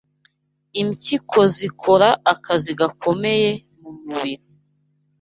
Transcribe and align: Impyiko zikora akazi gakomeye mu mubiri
Impyiko 0.81 1.39
zikora 1.55 2.09
akazi 2.33 2.71
gakomeye 2.79 3.51
mu 3.79 3.89
mubiri 4.03 4.45